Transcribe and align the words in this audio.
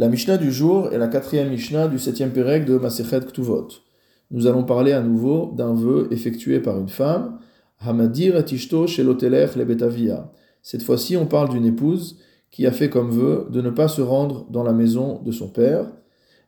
La 0.00 0.08
Mishnah 0.08 0.38
du 0.38 0.50
jour 0.50 0.94
est 0.94 0.96
la 0.96 1.08
quatrième 1.08 1.50
Mishnah 1.50 1.86
du 1.86 1.98
septième 1.98 2.30
Pérec 2.30 2.64
de 2.64 2.78
Masechet 2.78 3.20
Ktuvot. 3.20 3.68
Nous 4.30 4.46
allons 4.46 4.64
parler 4.64 4.92
à 4.92 5.02
nouveau 5.02 5.52
d'un 5.54 5.74
vœu 5.74 6.08
effectué 6.10 6.58
par 6.58 6.80
une 6.80 6.88
femme, 6.88 7.38
Hamadir 7.80 8.34
et 8.34 8.50
Ishto 8.50 8.86
shelotelech 8.86 9.56
le 9.56 9.66
betavia. 9.66 10.32
Cette 10.62 10.82
fois-ci, 10.82 11.18
on 11.18 11.26
parle 11.26 11.50
d'une 11.50 11.66
épouse 11.66 12.18
qui 12.50 12.66
a 12.66 12.72
fait 12.72 12.88
comme 12.88 13.10
vœu 13.10 13.46
de 13.50 13.60
ne 13.60 13.68
pas 13.68 13.88
se 13.88 14.00
rendre 14.00 14.46
dans 14.48 14.62
la 14.62 14.72
maison 14.72 15.20
de 15.22 15.32
son 15.32 15.48
père. 15.48 15.84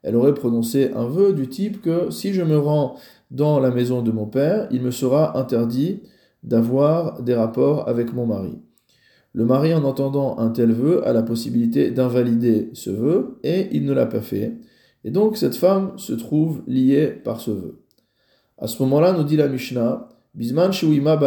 Elle 0.03 0.17
aurait 0.17 0.33
prononcé 0.33 0.91
un 0.95 1.05
vœu 1.05 1.35
du 1.35 1.47
type 1.47 1.83
que 1.83 2.11
si 2.11 2.33
je 2.33 2.41
me 2.41 2.57
rends 2.57 2.97
dans 3.31 3.61
la 3.61 3.71
maison 3.71 4.01
de 4.01 4.13
mon 4.13 4.25
père, 4.25 4.67
il 4.71 4.81
me 4.81 4.91
sera 4.91 5.39
interdit 5.39 6.01
d'avoir 6.43 7.23
des 7.23 7.35
rapports 7.35 7.87
avec 7.87 8.15
mon 8.15 8.25
mari. 8.25 8.63
Le 9.35 9.45
mari, 9.45 9.73
en 9.75 9.85
entendant 9.85 10.39
un 10.39 10.51
tel 10.51 10.73
vœu, 10.73 11.07
a 11.07 11.13
la 11.13 11.23
possibilité 11.23 11.91
d'invalider 11.91 12.71
ce 12.75 12.91
vœu, 12.91 13.39
et 13.43 13.69
il 13.73 13.85
ne 13.87 13.93
l'a 13.93 14.07
pas 14.07 14.21
fait. 14.21 14.59
Et 15.05 15.11
donc 15.11 15.37
cette 15.37 15.57
femme 15.57 15.93
se 15.97 16.13
trouve 16.13 16.63
liée 16.67 17.09
par 17.09 17.41
ce 17.41 17.51
vœu. 17.51 17.83
À 18.59 18.69
ce 18.69 18.83
moment-là, 18.83 19.13
nous 19.13 19.25
dit 19.25 19.37
la 19.37 19.49
Mishnah, 19.49 20.09
Bisman 20.35 20.73
Shuima 20.73 21.19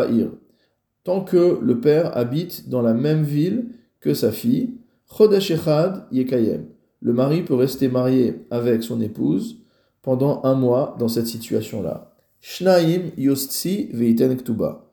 tant 1.03 1.21
que 1.21 1.59
le 1.61 1.79
père 1.79 2.17
habite 2.17 2.69
dans 2.69 2.81
la 2.81 2.93
même 2.93 3.23
ville 3.23 3.67
que 3.99 4.13
sa 4.13 4.31
fille, 4.31 4.75
Chodesh 5.07 5.51
Echad 5.51 6.05
Yekayem. 6.11 6.65
Le 7.01 7.13
mari 7.13 7.43
peut 7.43 7.53
rester 7.53 7.87
marié 7.87 8.45
avec 8.49 8.81
son 8.81 8.99
épouse 9.01 9.61
pendant 10.01 10.41
un 10.43 10.55
mois 10.55 10.95
dans 10.97 11.07
cette 11.07 11.27
situation-là. 11.27 12.13
Shnaim 12.41 13.11
Yostsi 13.17 13.89
Veiten 13.93 14.35
Ktuba. 14.37 14.85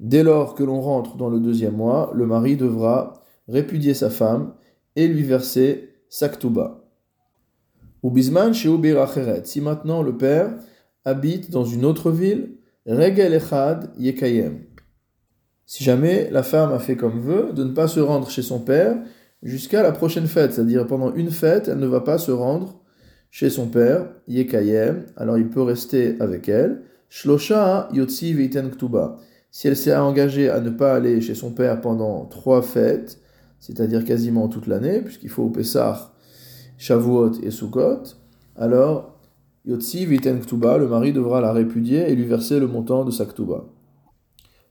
Dès 0.00 0.22
lors 0.22 0.54
que 0.54 0.62
l'on 0.62 0.80
rentre 0.80 1.16
dans 1.16 1.28
le 1.28 1.40
deuxième 1.40 1.76
mois, 1.76 2.12
le 2.14 2.26
mari 2.26 2.56
devra 2.56 3.14
répudier 3.48 3.94
sa 3.94 4.10
femme 4.10 4.54
et 4.94 5.08
lui 5.08 5.22
verser 5.22 5.94
sa 6.08 6.28
ktuba. 6.28 6.84
Ou 8.02 8.16
Si 8.16 8.30
maintenant 9.60 10.02
le 10.02 10.16
père 10.16 10.54
habite 11.04 11.50
dans 11.50 11.64
une 11.64 11.84
autre 11.84 12.10
ville, 12.12 12.58
regel 12.86 13.34
echad 13.34 13.90
yekayem. 13.98 14.60
Si 15.66 15.84
jamais 15.84 16.30
la 16.30 16.42
femme 16.42 16.72
a 16.72 16.78
fait 16.78 16.96
comme 16.96 17.20
veut 17.20 17.52
de 17.52 17.64
ne 17.64 17.72
pas 17.72 17.88
se 17.88 18.00
rendre 18.00 18.30
chez 18.30 18.42
son 18.42 18.60
père 18.60 18.96
jusqu'à 19.42 19.82
la 19.82 19.92
prochaine 19.92 20.26
fête, 20.26 20.54
c'est-à-dire 20.54 20.86
pendant 20.86 21.12
une 21.14 21.30
fête, 21.30 21.68
elle 21.68 21.78
ne 21.78 21.86
va 21.86 22.00
pas 22.00 22.18
se 22.18 22.30
rendre 22.30 22.80
chez 23.30 23.50
son 23.50 23.66
père, 23.66 24.08
yekayem, 24.28 25.04
alors 25.16 25.38
il 25.38 25.50
peut 25.50 25.62
rester 25.62 26.16
avec 26.20 26.48
elle. 26.48 26.82
Si 29.50 29.68
elle 29.68 29.76
s'est 29.76 29.96
engagée 29.96 30.50
à 30.50 30.60
ne 30.60 30.70
pas 30.70 30.94
aller 30.94 31.20
chez 31.20 31.34
son 31.34 31.50
père 31.50 31.80
pendant 31.80 32.24
trois 32.26 32.62
fêtes, 32.62 33.20
c'est-à-dire 33.58 34.04
quasiment 34.04 34.48
toute 34.48 34.66
l'année, 34.66 35.00
puisqu'il 35.00 35.30
faut 35.30 35.48
Pessah, 35.48 36.12
Shavuot 36.76 37.40
et 37.42 37.50
Sukkot, 37.50 38.02
alors 38.56 39.18
Yotzi 39.64 40.06
Viten 40.06 40.40
Ktuba, 40.40 40.78
le 40.78 40.88
mari 40.88 41.12
devra 41.12 41.40
la 41.40 41.52
répudier 41.52 42.10
et 42.10 42.14
lui 42.14 42.24
verser 42.24 42.60
le 42.60 42.66
montant 42.66 43.04
de 43.04 43.10
sa 43.10 43.26
Ktuba. 43.26 43.64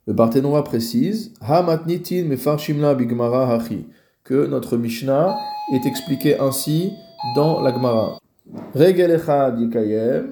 Le 0.07 0.15
Parthénois 0.15 0.63
précise 0.63 1.33
Ha 1.41 1.61
matnitin 1.61 2.23
mefarshimla 2.23 2.95
bigmara 2.95 3.53
hachi 3.53 3.85
que 4.23 4.47
notre 4.47 4.77
Mishnah 4.77 5.35
est 5.73 5.85
expliqué 5.85 6.39
ainsi 6.39 6.93
dans 7.35 7.61
la 7.61 7.73
Gemara. 7.73 8.17
Regel 8.73 9.21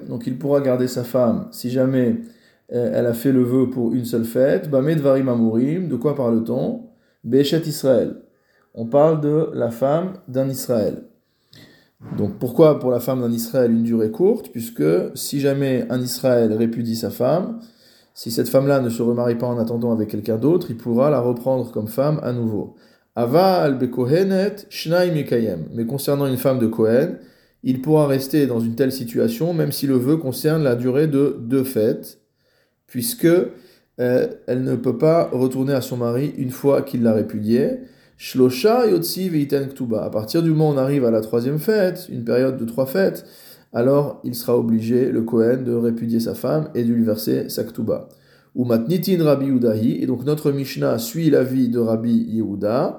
donc 0.08 0.26
il 0.26 0.38
pourra 0.38 0.60
garder 0.60 0.88
sa 0.88 1.04
femme 1.04 1.48
si 1.50 1.70
jamais 1.70 2.16
elle 2.68 3.06
a 3.06 3.14
fait 3.14 3.32
le 3.32 3.42
vœu 3.42 3.70
pour 3.70 3.94
une 3.94 4.04
seule 4.04 4.24
fête. 4.24 4.70
Bamedvarim 4.70 5.28
Amurim, 5.28 5.88
de 5.88 5.96
quoi 5.96 6.14
parle-t-on? 6.14 6.82
Béchet 7.24 7.62
Israël. 7.66 8.16
On 8.74 8.86
parle 8.86 9.20
de 9.20 9.50
la 9.54 9.70
femme 9.70 10.14
d'un 10.28 10.48
Israël. 10.48 11.04
Donc 12.18 12.38
pourquoi 12.38 12.78
pour 12.78 12.90
la 12.90 13.00
femme 13.00 13.20
d'un 13.20 13.32
Israël 13.32 13.70
une 13.70 13.82
durée 13.82 14.10
courte? 14.10 14.50
Puisque 14.50 14.84
si 15.14 15.40
jamais 15.40 15.86
un 15.90 16.00
Israël 16.00 16.52
répudie 16.52 16.96
sa 16.96 17.10
femme, 17.10 17.60
si 18.14 18.30
cette 18.30 18.48
femme-là 18.48 18.80
ne 18.80 18.90
se 18.90 19.02
remarie 19.02 19.36
pas 19.36 19.46
en 19.46 19.58
attendant 19.58 19.92
avec 19.92 20.10
quelqu'un 20.10 20.36
d'autre, 20.36 20.66
il 20.70 20.76
pourra 20.76 21.10
la 21.10 21.20
reprendre 21.20 21.70
comme 21.70 21.88
femme 21.88 22.20
à 22.22 22.32
nouveau. 22.32 22.74
Aval 23.14 23.78
bekohenet 23.78 24.56
Mais 25.74 25.86
concernant 25.86 26.26
une 26.26 26.36
femme 26.36 26.58
de 26.58 26.66
Kohen, 26.66 27.18
il 27.62 27.80
pourra 27.80 28.06
rester 28.06 28.46
dans 28.46 28.60
une 28.60 28.74
telle 28.74 28.92
situation 28.92 29.54
même 29.54 29.72
si 29.72 29.86
le 29.86 29.96
vœu 29.96 30.18
concerne 30.18 30.62
la 30.62 30.76
durée 30.76 31.06
de 31.06 31.36
deux 31.40 31.64
fêtes 31.64 32.20
puisque 32.86 33.26
euh, 33.26 34.26
elle 34.46 34.62
ne 34.62 34.76
peut 34.76 34.98
pas 34.98 35.28
retourner 35.32 35.72
à 35.72 35.80
son 35.80 35.96
mari 35.96 36.34
une 36.36 36.50
fois 36.50 36.82
qu'il 36.82 37.02
l'a 37.02 37.12
répudiée. 37.12 37.78
Shlosha 38.18 38.86
yotzi 38.86 39.28
veiten 39.28 39.68
ktuba. 39.68 40.04
À 40.04 40.10
partir 40.10 40.42
du 40.42 40.50
moment 40.50 40.70
où 40.70 40.74
on 40.74 40.78
arrive 40.78 41.04
à 41.04 41.10
la 41.10 41.20
troisième 41.20 41.58
fête, 41.58 42.06
une 42.10 42.24
période 42.24 42.56
de 42.56 42.64
trois 42.64 42.86
fêtes, 42.86 43.26
alors 43.72 44.20
il 44.24 44.34
sera 44.34 44.56
obligé, 44.56 45.10
le 45.10 45.22
Kohen, 45.22 45.64
de 45.64 45.74
répudier 45.74 46.20
sa 46.20 46.34
femme 46.34 46.70
et 46.74 46.84
de 46.84 46.92
lui 46.92 47.04
verser 47.04 47.48
sa 47.48 47.64
ktuba. 47.64 48.08
Ou 48.54 48.64
matnitin 48.64 49.22
Rabbi 49.22 49.46
Yehudahi, 49.46 50.02
et 50.02 50.06
donc 50.06 50.24
notre 50.24 50.50
Mishnah 50.50 50.98
suit 50.98 51.28
l'avis 51.28 51.68
de 51.68 51.78
Rabbi 51.78 52.26
Yehuda, 52.30 52.98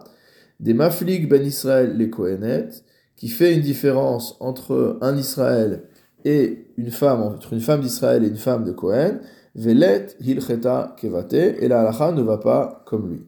des 0.59 0.73
maflik 0.73 1.27
ben 1.27 1.43
Israël 1.43 1.95
les 1.97 2.09
Kohenet, 2.09 2.69
qui 3.15 3.27
fait 3.27 3.55
une 3.55 3.61
différence 3.61 4.37
entre 4.39 4.97
un 5.01 5.17
Israël 5.17 5.83
et 6.25 6.67
une 6.77 6.91
femme, 6.91 7.21
entre 7.21 7.53
une 7.53 7.59
femme 7.59 7.81
d'Israël 7.81 8.23
et 8.23 8.27
une 8.27 8.35
femme 8.35 8.63
de 8.63 8.71
Kohen, 8.71 9.19
Velet 9.57 10.15
hilcheta 10.21 10.95
kevate, 10.97 11.33
et 11.33 11.67
la 11.67 11.81
halacha 11.81 12.11
ne 12.11 12.21
va 12.21 12.37
pas 12.37 12.83
comme 12.85 13.09
lui. 13.09 13.25